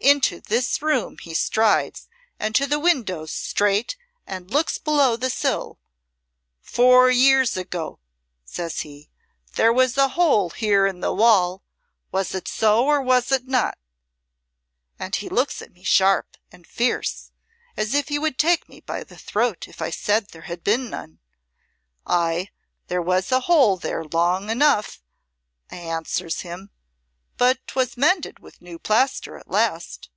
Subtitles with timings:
[0.00, 5.80] "Into this room he strides and to the window straight and looks below the sill.
[6.62, 7.98] 'Four years ago,'
[8.44, 9.10] says he,
[9.54, 11.62] 'there was a hole here in the wall.
[12.12, 13.76] Was't so or was't not?'
[14.98, 17.32] and he looks at me sharp and fierce
[17.76, 20.88] as if he would take me by the throat if I said there had been
[20.88, 21.18] none.
[22.06, 22.48] 'Ay,
[22.86, 25.02] there was a hole there long enough,'
[25.70, 26.70] I answers him,
[27.40, 30.10] 'but 'twas mended with new plaster at last.